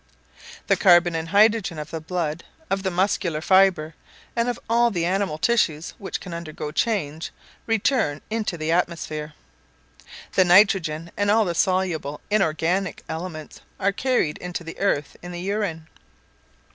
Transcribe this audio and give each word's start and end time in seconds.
The 0.65 0.75
carbon 0.75 1.13
and 1.13 1.29
hydrogen 1.29 1.77
of 1.77 1.91
the 1.91 2.01
blood, 2.01 2.43
of 2.71 2.81
the 2.81 2.89
muscular 2.89 3.39
fibre, 3.39 3.93
and 4.35 4.49
of 4.49 4.59
all 4.67 4.89
the 4.89 5.05
animal 5.05 5.37
tissues 5.37 5.93
which 5.99 6.19
can 6.19 6.33
undergo 6.33 6.71
change, 6.71 7.31
return 7.67 8.19
into 8.31 8.57
the 8.57 8.71
atmosphere. 8.71 9.35
The 10.33 10.43
nitrogen, 10.43 11.11
and 11.15 11.29
all 11.29 11.45
the 11.45 11.53
soluble 11.53 12.19
inorganic 12.31 13.03
elements 13.07 13.61
are 13.79 13.91
carried 13.91 14.39
to 14.55 14.63
the 14.63 14.79
earth 14.79 15.17
in 15.21 15.31
the 15.33 15.41
urine. 15.41 15.87